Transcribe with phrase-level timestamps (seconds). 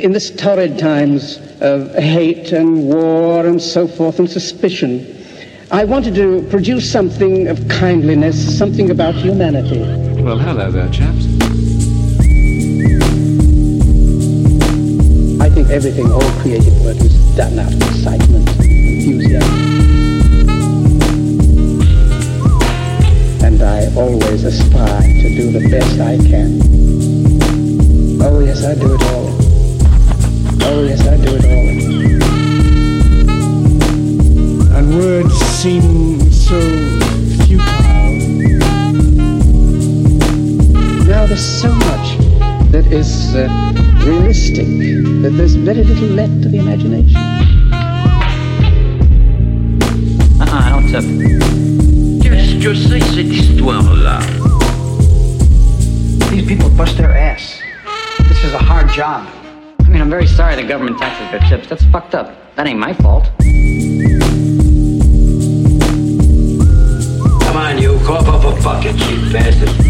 [0.00, 5.06] In this torrid times of hate and war and so forth and suspicion,
[5.70, 9.80] I wanted to produce something of kindliness, something about humanity.
[10.22, 11.26] Well, hello there, chaps.
[15.38, 19.54] I think everything, all creative work is done out of excitement, enthusiasm.
[23.44, 27.19] And I always aspire to do the best I can.
[41.40, 42.18] There's so much
[42.70, 43.48] that is uh,
[44.04, 44.66] realistic
[45.22, 47.16] that there's very little left to the imagination.
[50.42, 51.02] Ah, I don't tip.
[52.22, 54.20] Qu'est-ce que c'est cette histoire-là
[56.30, 57.62] These people bust their ass.
[58.28, 59.26] This is a hard job.
[59.78, 61.68] I mean, I'm very sorry the government taxes their chips.
[61.68, 62.54] That's fucked up.
[62.56, 63.30] That ain't my fault.
[67.44, 69.89] Come on, you cough up a fucking cheap bastard.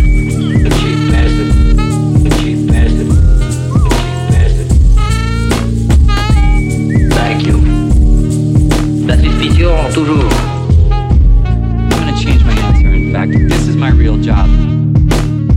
[13.21, 13.39] Answer.
[13.39, 14.49] Fact, this is my real job.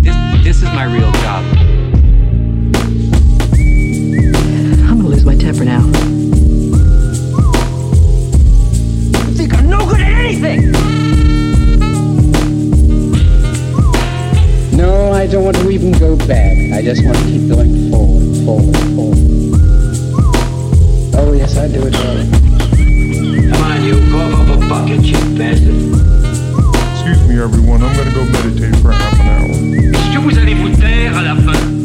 [0.04, 1.44] This this is my real job.
[4.86, 5.86] I'm gonna lose my temper now.
[9.28, 10.72] You think I'm no good at anything?
[14.76, 16.58] No, I don't want to even go back.
[16.74, 19.53] I just want to keep going forward, forward, forward.
[27.74, 27.90] Everyone.
[27.90, 29.50] I'm gonna go meditate for half an hour.
[29.50, 31.83] Est-ce que vous allez vous taire à la fin?